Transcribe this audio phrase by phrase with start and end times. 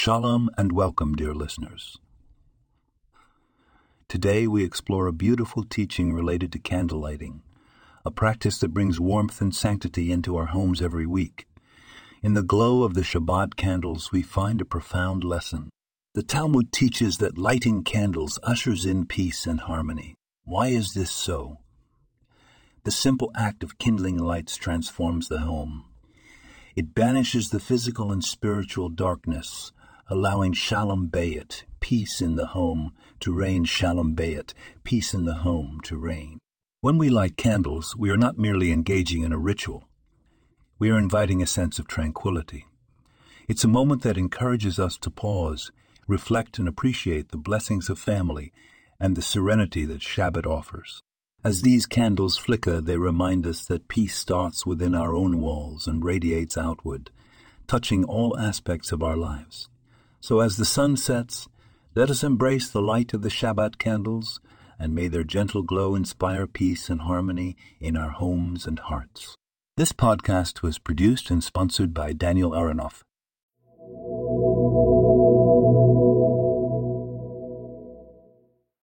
[0.00, 1.98] Shalom and welcome, dear listeners.
[4.08, 7.40] Today we explore a beautiful teaching related to candlelighting,
[8.04, 11.48] a practice that brings warmth and sanctity into our homes every week.
[12.22, 15.68] In the glow of the Shabbat candles, we find a profound lesson.
[16.14, 20.14] The Talmud teaches that lighting candles ushers in peace and harmony.
[20.44, 21.58] Why is this so?
[22.84, 25.86] The simple act of kindling lights transforms the home.
[26.76, 29.72] It banishes the physical and spiritual darkness,
[30.10, 35.80] allowing shalom bayit, peace in the home, to reign shalom bayit, peace in the home
[35.82, 36.38] to reign.
[36.80, 39.86] When we light candles, we are not merely engaging in a ritual.
[40.78, 42.66] We are inviting a sense of tranquility.
[43.48, 45.72] It's a moment that encourages us to pause,
[46.06, 48.52] reflect, and appreciate the blessings of family
[48.98, 51.02] and the serenity that Shabbat offers.
[51.44, 56.04] As these candles flicker, they remind us that peace starts within our own walls and
[56.04, 57.10] radiates outward,
[57.66, 59.68] touching all aspects of our lives.
[60.20, 61.48] So as the sun sets,
[61.94, 64.40] let us embrace the light of the Shabbat candles,
[64.78, 69.34] and may their gentle glow inspire peace and harmony in our homes and hearts.
[69.76, 73.02] This podcast was produced and sponsored by Daniel Aronoff.